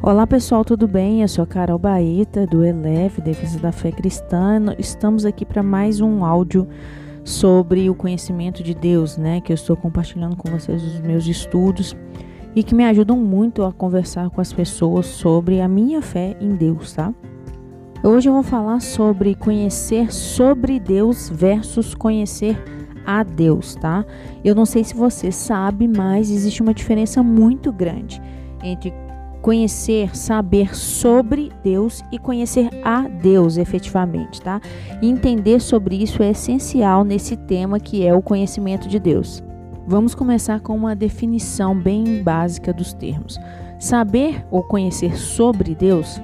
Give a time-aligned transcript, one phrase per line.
[0.00, 1.22] Olá pessoal, tudo bem?
[1.22, 4.62] Eu sou a Carol Baeta do Eleve, Defesa da Fé Cristã.
[4.78, 6.68] Estamos aqui para mais um áudio
[7.24, 9.40] sobre o conhecimento de Deus, né?
[9.40, 11.96] Que eu estou compartilhando com vocês os meus estudos
[12.54, 16.54] e que me ajudam muito a conversar com as pessoas sobre a minha fé em
[16.54, 17.12] Deus, tá?
[18.02, 22.56] Hoje eu vou falar sobre conhecer sobre Deus versus conhecer
[23.04, 24.06] a Deus, tá?
[24.44, 28.22] Eu não sei se você sabe, mas existe uma diferença muito grande
[28.62, 28.92] entre
[29.42, 34.60] conhecer, saber sobre Deus e conhecer a Deus efetivamente, tá?
[35.02, 39.42] Entender sobre isso é essencial nesse tema que é o conhecimento de Deus.
[39.86, 43.38] Vamos começar com uma definição bem básica dos termos.
[43.78, 46.20] Saber ou conhecer sobre Deus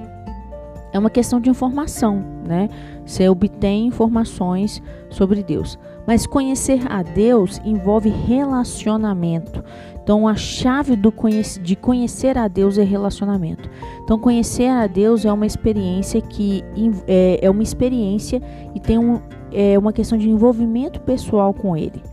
[0.95, 2.69] é uma questão de informação, né?
[3.05, 5.77] Você obtém informações sobre Deus.
[6.07, 9.61] Mas conhecer a Deus envolve relacionamento.
[10.05, 13.67] Então, a chave do conhec de conhecer a Deus é relacionamento.
[14.03, 16.63] Então, conhecer a Deus é uma experiência que
[17.07, 18.39] é, é uma experiência
[18.75, 19.19] e tem um,
[19.51, 22.03] é uma questão de envolvimento pessoal com Ele.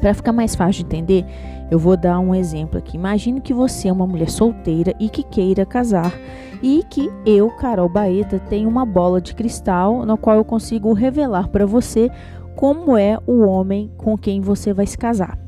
[0.00, 1.26] Para ficar mais fácil de entender,
[1.72, 2.96] eu vou dar um exemplo aqui.
[2.96, 6.16] Imagine que você é uma mulher solteira e que queira casar
[6.62, 11.48] e que eu, Carol Baeta, tenho uma bola de cristal na qual eu consigo revelar
[11.48, 12.08] para você
[12.54, 15.41] como é o homem com quem você vai se casar.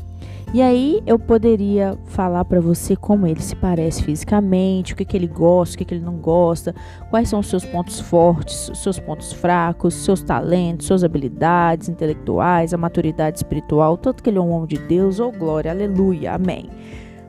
[0.55, 5.17] E aí eu poderia falar para você como ele se parece fisicamente, o que, que
[5.17, 6.73] ele gosta, o que, que ele não gosta,
[7.11, 12.73] quais são os seus pontos fortes, os seus pontos fracos, seus talentos, suas habilidades intelectuais,
[12.73, 16.35] a maturidade espiritual, tanto que ele é um homem de Deus, ou oh, glória, aleluia,
[16.35, 16.71] amém.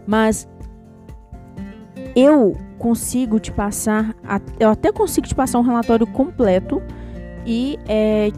[0.06, 0.48] Mas
[2.16, 4.16] eu consigo te passar,
[4.60, 6.80] eu até consigo te passar um relatório completo
[7.44, 8.32] e é,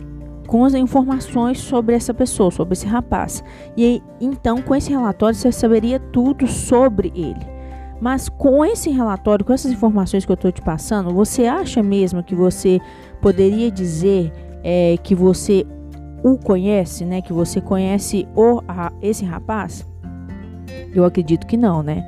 [0.47, 3.43] com as informações sobre essa pessoa, sobre esse rapaz.
[3.75, 7.57] E então, com esse relatório, você saberia tudo sobre ele.
[7.99, 12.23] Mas com esse relatório, com essas informações que eu estou te passando, você acha mesmo
[12.23, 12.79] que você
[13.21, 14.31] poderia dizer
[14.63, 15.65] é, que você
[16.23, 17.21] o conhece, né?
[17.21, 19.85] Que você conhece o, a, esse rapaz?
[20.93, 22.05] Eu acredito que não, né?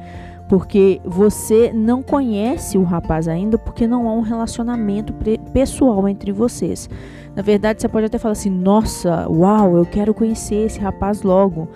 [0.50, 5.14] Porque você não conhece o rapaz ainda, porque não há um relacionamento
[5.54, 6.90] pessoal entre vocês.
[7.36, 11.70] Na verdade, você pode até falar assim: nossa, uau, eu quero conhecer esse rapaz logo.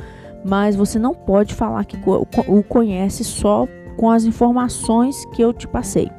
[0.43, 5.65] Mas você não pode falar que o conhece só com as informações que eu te
[5.67, 6.11] passei.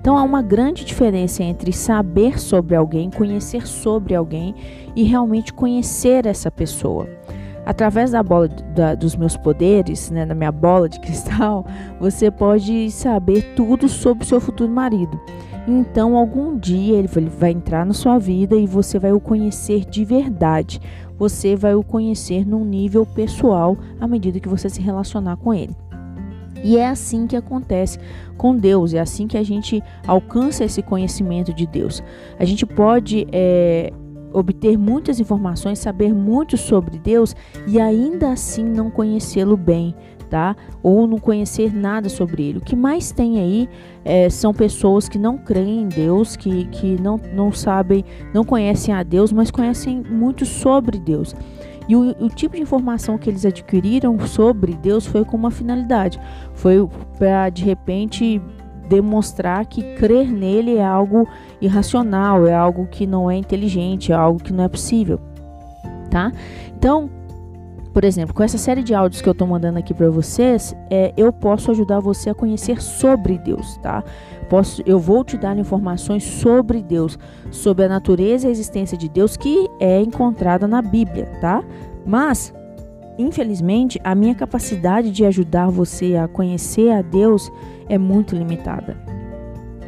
[0.00, 4.54] Então há uma grande diferença entre saber sobre alguém, conhecer sobre alguém
[4.96, 7.06] e realmente conhecer essa pessoa
[7.70, 11.64] através da bola da, dos meus poderes, né, da minha bola de cristal,
[12.00, 15.18] você pode saber tudo sobre o seu futuro marido.
[15.68, 20.04] Então, algum dia ele vai entrar na sua vida e você vai o conhecer de
[20.04, 20.80] verdade.
[21.16, 25.76] Você vai o conhecer num nível pessoal à medida que você se relacionar com ele.
[26.64, 27.98] E é assim que acontece
[28.36, 32.02] com Deus, é assim que a gente alcança esse conhecimento de Deus.
[32.38, 33.92] A gente pode é,
[34.32, 37.34] obter muitas informações, saber muito sobre Deus
[37.66, 39.94] e ainda assim não conhecê-lo bem,
[40.28, 40.56] tá?
[40.82, 42.58] Ou não conhecer nada sobre ele.
[42.58, 43.68] O que mais tem aí
[44.04, 48.94] é, são pessoas que não creem em Deus, que, que não, não sabem, não conhecem
[48.94, 51.34] a Deus, mas conhecem muito sobre Deus.
[51.88, 56.20] E o, o, tipo de informação que eles adquiriram sobre Deus foi com uma finalidade.
[56.54, 56.88] Foi
[57.18, 58.40] para, de repente,
[58.90, 61.26] demonstrar que crer nele é algo
[61.60, 65.20] irracional, é algo que não é inteligente, é algo que não é possível,
[66.10, 66.32] tá?
[66.76, 67.08] Então,
[67.92, 71.12] por exemplo, com essa série de áudios que eu estou mandando aqui para vocês, é,
[71.16, 74.02] eu posso ajudar você a conhecer sobre Deus, tá?
[74.48, 77.16] Posso, eu vou te dar informações sobre Deus,
[77.52, 81.62] sobre a natureza e a existência de Deus que é encontrada na Bíblia, tá?
[82.04, 82.52] Mas
[83.20, 87.52] Infelizmente, a minha capacidade de ajudar você a conhecer a Deus
[87.86, 88.96] é muito limitada.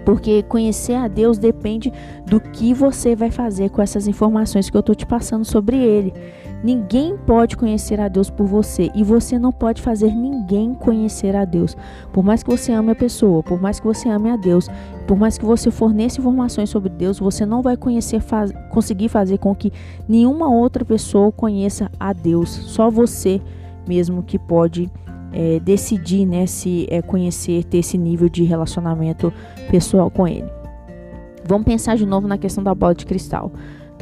[0.05, 1.91] Porque conhecer a Deus depende
[2.27, 6.13] do que você vai fazer com essas informações que eu estou te passando sobre Ele.
[6.63, 11.45] Ninguém pode conhecer a Deus por você e você não pode fazer ninguém conhecer a
[11.45, 11.77] Deus.
[12.13, 14.69] Por mais que você ame a pessoa, por mais que você ame a Deus,
[15.07, 19.39] por mais que você forneça informações sobre Deus, você não vai conhecer, faz, conseguir fazer
[19.39, 19.73] com que
[20.09, 22.49] nenhuma outra pessoa conheça a Deus.
[22.49, 23.41] Só você
[23.87, 24.91] mesmo que pode
[25.33, 29.33] é, decidir, né, se é conhecer, ter esse nível de relacionamento
[29.71, 30.49] pessoal com Ele.
[31.45, 33.51] Vamos pensar de novo na questão da bola de cristal.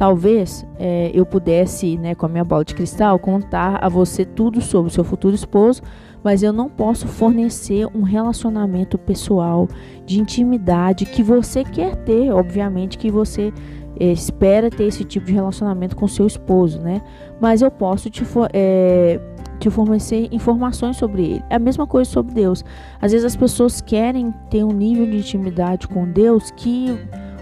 [0.01, 4.59] Talvez é, eu pudesse, né, com a minha bola de cristal, contar a você tudo
[4.59, 5.83] sobre o seu futuro esposo,
[6.23, 9.67] mas eu não posso fornecer um relacionamento pessoal
[10.03, 13.53] de intimidade que você quer ter, obviamente que você
[13.99, 17.03] é, espera ter esse tipo de relacionamento com seu esposo, né?
[17.39, 18.23] Mas eu posso te,
[18.53, 19.19] é,
[19.59, 21.43] te fornecer informações sobre ele.
[21.47, 22.65] É a mesma coisa sobre Deus.
[22.99, 26.87] Às vezes as pessoas querem ter um nível de intimidade com Deus que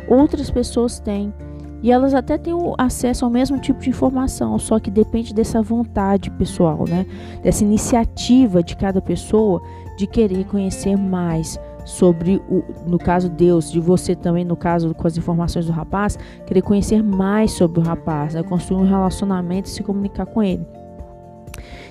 [0.10, 1.34] outras pessoas têm.
[1.82, 6.30] E elas até têm acesso ao mesmo tipo de informação, só que depende dessa vontade
[6.32, 7.06] pessoal, né?
[7.42, 9.62] Dessa iniciativa de cada pessoa
[9.98, 15.08] de querer conhecer mais sobre o, no caso Deus, de você também no caso com
[15.08, 18.44] as informações do rapaz, querer conhecer mais sobre o rapaz, né?
[18.44, 20.66] construir um relacionamento e se comunicar com ele.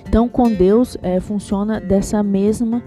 [0.07, 2.81] Então, com Deus é, funciona dessa mesma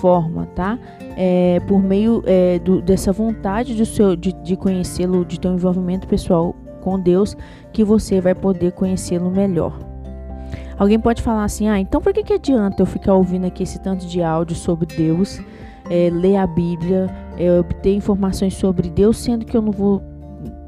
[0.00, 0.78] forma, tá?
[1.20, 5.54] É, por meio é, do, dessa vontade do seu, de, de conhecê-lo, de ter um
[5.54, 7.36] envolvimento pessoal com Deus,
[7.72, 9.76] que você vai poder conhecê-lo melhor.
[10.78, 13.80] Alguém pode falar assim: ah, então por que, que adianta eu ficar ouvindo aqui esse
[13.80, 15.40] tanto de áudio sobre Deus,
[15.90, 20.00] é, ler a Bíblia, é, obter informações sobre Deus, sendo que eu não vou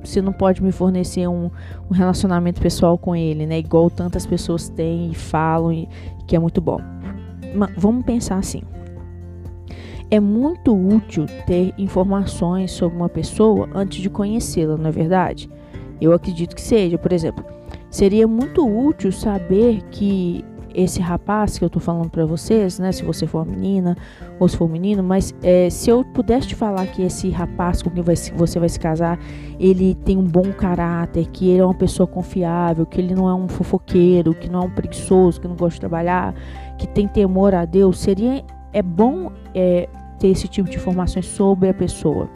[0.03, 1.51] você não pode me fornecer um,
[1.91, 3.59] um, relacionamento pessoal com ele, né?
[3.59, 5.89] Igual tantas pessoas têm e falam, e,
[6.27, 6.81] que é muito bom.
[7.55, 8.63] Mas vamos pensar assim.
[10.11, 15.49] É muito útil ter informações sobre uma pessoa antes de conhecê-la, não é verdade?
[16.01, 16.99] Eu acredito que seja.
[16.99, 17.45] Por exemplo,
[17.89, 22.91] seria muito útil saber que esse rapaz que eu tô falando para vocês, né?
[22.91, 23.97] Se você for menina
[24.39, 27.91] ou se for menino, mas é, se eu pudesse te falar que esse rapaz com
[27.91, 29.19] quem vai, você vai se casar,
[29.59, 33.35] ele tem um bom caráter, que ele é uma pessoa confiável, que ele não é
[33.35, 36.35] um fofoqueiro, que não é um preguiçoso, que não gosta de trabalhar,
[36.79, 39.89] que tem temor a Deus, seria é bom é,
[40.21, 42.29] ter esse tipo de informações sobre a pessoa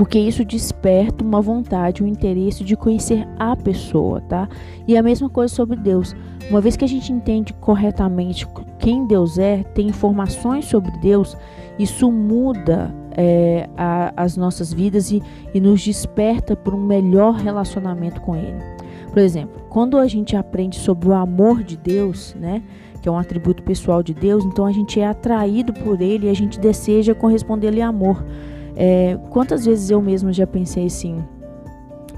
[0.00, 4.48] porque isso desperta uma vontade, um interesse de conhecer a pessoa, tá?
[4.88, 6.16] E a mesma coisa sobre Deus.
[6.48, 8.46] Uma vez que a gente entende corretamente
[8.78, 11.36] quem Deus é, tem informações sobre Deus,
[11.78, 15.22] isso muda é, a, as nossas vidas e,
[15.52, 18.58] e nos desperta por um melhor relacionamento com Ele.
[19.10, 22.62] Por exemplo, quando a gente aprende sobre o amor de Deus, né?
[23.00, 26.30] Que é um atributo pessoal de Deus, então a gente é atraído por Ele e
[26.30, 28.24] a gente deseja corresponder-lhe amor.
[28.76, 31.22] É, quantas vezes eu mesmo já pensei assim,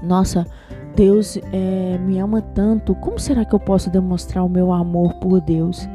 [0.01, 0.45] nossa,
[0.95, 5.41] Deus é, me ama tanto, como será que eu posso demonstrar o meu amor por
[5.41, 5.87] Deus?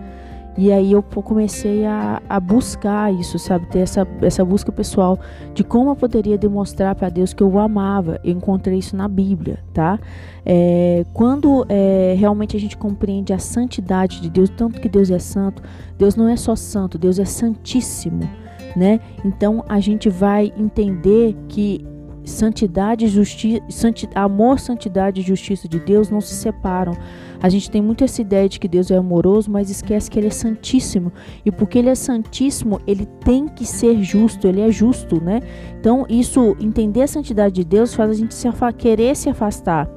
[0.59, 3.67] E aí eu comecei a, a buscar isso, sabe?
[3.67, 5.17] Ter essa, essa busca pessoal
[5.55, 8.21] de como eu poderia demonstrar para Deus que eu o amava.
[8.25, 10.01] Eu encontrei isso na Bíblia, tá?
[10.45, 15.19] É, quando é, realmente a gente compreende a santidade de Deus, tanto que Deus é
[15.21, 15.63] santo,
[15.97, 18.29] Deus não é só santo, Deus é santíssimo
[18.77, 19.01] né?
[19.25, 21.85] Então a gente vai entender que
[22.29, 26.93] santidade, justiça, santi, amor, santidade e justiça de Deus não se separam.
[27.41, 30.27] A gente tem muito essa ideia de que Deus é amoroso, mas esquece que ele
[30.27, 31.13] é santíssimo.
[31.45, 35.41] E porque ele é santíssimo, ele tem que ser justo, ele é justo, né?
[35.79, 39.89] Então, isso, entender a santidade de Deus faz a gente se querer se afastar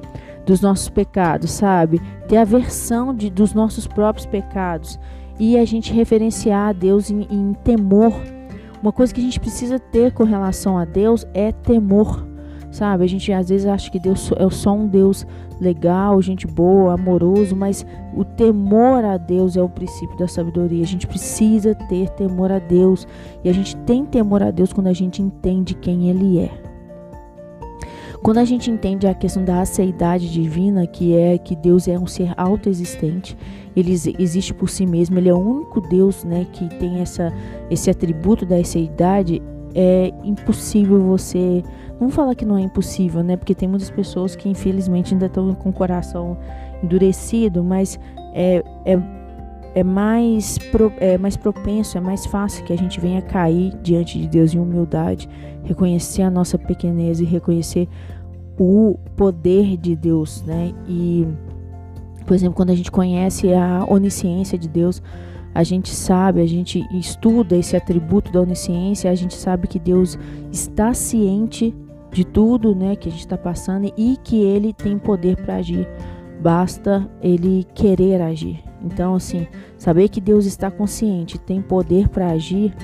[0.46, 2.00] dos nossos pecados, sabe?
[2.28, 4.98] Ter aversão de, dos nossos próprios pecados.
[5.38, 8.12] E a gente referenciar a Deus em, em temor
[8.82, 12.26] uma coisa que a gente precisa ter com relação a Deus é temor,
[12.70, 13.04] sabe?
[13.04, 15.24] A gente às vezes acha que Deus é só um Deus
[15.60, 17.86] legal, gente boa, amoroso, mas
[18.16, 20.82] o temor a Deus é o princípio da sabedoria.
[20.82, 23.06] A gente precisa ter temor a Deus
[23.44, 26.71] e a gente tem temor a Deus quando a gente entende quem Ele é.
[28.22, 32.06] Quando a gente entende a questão da aceidade divina, que é que Deus é um
[32.06, 33.36] ser autoexistente,
[33.74, 37.32] ele existe por si mesmo, ele é o único Deus, né, que tem essa
[37.68, 39.42] esse atributo da aceidade,
[39.74, 41.64] é impossível você,
[41.98, 45.52] vamos falar que não é impossível, né, porque tem muitas pessoas que infelizmente ainda estão
[45.54, 46.38] com o coração
[46.80, 47.98] endurecido, mas
[48.34, 49.21] é, é
[49.74, 54.18] é mais, pro, é mais propenso, é mais fácil que a gente venha cair diante
[54.18, 55.28] de Deus em humildade,
[55.64, 57.88] reconhecer a nossa pequenez e reconhecer
[58.58, 60.72] o poder de Deus, né?
[60.86, 61.26] E,
[62.26, 65.02] por exemplo, quando a gente conhece a onisciência de Deus,
[65.54, 70.18] a gente sabe, a gente estuda esse atributo da onisciência, a gente sabe que Deus
[70.50, 71.74] está ciente
[72.10, 75.88] de tudo, né, que a gente está passando e que Ele tem poder para agir.
[76.42, 78.71] Basta Ele querer agir.
[78.84, 79.46] Então, assim,
[79.78, 82.74] saber que Deus está consciente, tem poder para agir,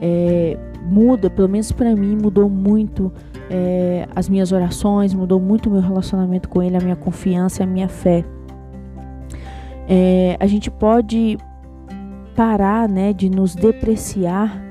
[0.00, 3.12] é, muda, pelo menos para mim, mudou muito
[3.50, 7.66] é, as minhas orações, mudou muito o meu relacionamento com Ele, a minha confiança, a
[7.66, 8.24] minha fé.
[9.88, 11.36] É, a gente pode
[12.34, 14.62] parar, né, de nos depreciar,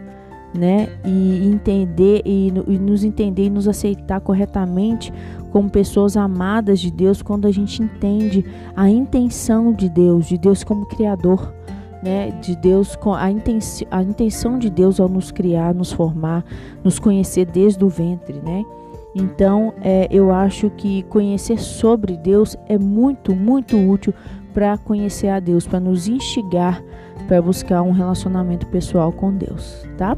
[0.54, 5.12] né, e entender e, e nos entender e nos aceitar corretamente
[5.54, 8.44] como pessoas amadas de Deus quando a gente entende
[8.76, 11.54] a intenção de Deus, de Deus como Criador,
[12.02, 12.32] né?
[12.42, 16.44] De Deus, a intenção, a intenção de Deus ao nos criar, nos formar,
[16.84, 18.66] nos conhecer desde o ventre, né?
[19.14, 24.12] Então, é, eu acho que conhecer sobre Deus é muito, muito útil
[24.56, 26.82] para conhecer a Deus, para nos instigar
[27.28, 30.18] para buscar um relacionamento pessoal com Deus, tá?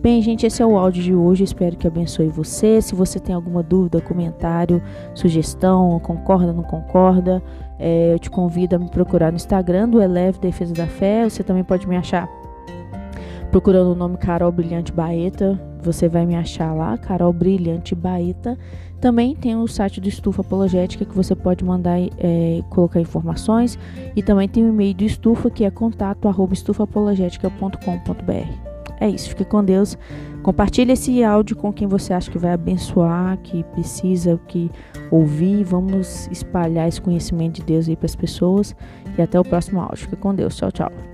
[0.00, 1.44] Bem, gente, esse é o áudio de hoje.
[1.44, 2.80] Espero que abençoe você.
[2.80, 4.82] Se você tem alguma dúvida, comentário,
[5.14, 7.42] sugestão, concorda, não concorda,
[7.78, 11.28] é, eu te convido a me procurar no Instagram do Eleve Defesa da Fé.
[11.28, 12.28] Você também pode me achar
[13.54, 15.56] procurando o nome Carol Brilhante Baeta.
[15.80, 18.58] Você vai me achar lá, Carol Brilhante Baeta.
[19.00, 23.78] Também tem o site do Estufa Apologética que você pode mandar é, colocar informações.
[24.16, 28.98] E também tem o e-mail do Estufa que é contato arroba estufapologética.com.br.
[29.00, 29.96] É isso, fique com Deus.
[30.42, 34.68] Compartilhe esse áudio com quem você acha que vai abençoar, que precisa, que
[35.12, 35.62] ouvir.
[35.62, 38.74] Vamos espalhar esse conhecimento de Deus aí para as pessoas.
[39.16, 39.98] E até o próximo áudio.
[39.98, 40.56] Fique com Deus.
[40.56, 41.13] Tchau, tchau.